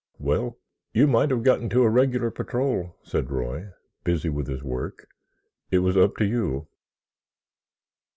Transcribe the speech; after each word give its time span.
Well, 0.17 0.57
you 0.93 1.05
might 1.05 1.29
have 1.29 1.43
got 1.43 1.61
into 1.61 1.83
a 1.83 1.89
regular 1.91 2.31
patrol," 2.31 2.95
said 3.03 3.29
Roy, 3.29 3.69
busy 4.03 4.29
with 4.29 4.47
his 4.47 4.63
work. 4.63 5.07
"It 5.69 5.77
was 5.85 5.95
up 5.95 6.15
to 6.15 6.25
you." 6.25 6.67